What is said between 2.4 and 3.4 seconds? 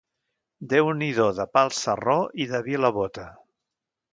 i de vi a la bota.